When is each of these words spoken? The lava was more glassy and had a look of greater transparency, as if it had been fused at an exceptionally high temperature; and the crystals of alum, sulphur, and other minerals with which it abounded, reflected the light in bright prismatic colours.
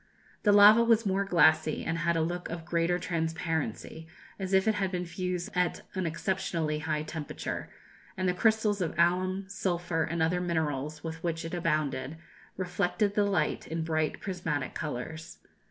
The 0.41 0.51
lava 0.51 0.83
was 0.83 1.05
more 1.05 1.23
glassy 1.23 1.85
and 1.85 1.99
had 1.99 2.15
a 2.17 2.23
look 2.23 2.49
of 2.49 2.65
greater 2.65 2.97
transparency, 2.97 4.07
as 4.39 4.51
if 4.51 4.67
it 4.67 4.73
had 4.73 4.91
been 4.91 5.05
fused 5.05 5.51
at 5.53 5.83
an 5.93 6.07
exceptionally 6.07 6.79
high 6.79 7.03
temperature; 7.03 7.69
and 8.17 8.27
the 8.27 8.33
crystals 8.33 8.81
of 8.81 8.97
alum, 8.97 9.45
sulphur, 9.47 10.01
and 10.01 10.23
other 10.23 10.41
minerals 10.41 11.03
with 11.03 11.23
which 11.23 11.45
it 11.45 11.53
abounded, 11.53 12.17
reflected 12.57 13.13
the 13.13 13.25
light 13.25 13.67
in 13.67 13.83
bright 13.83 14.19
prismatic 14.19 14.73
colours. 14.73 15.37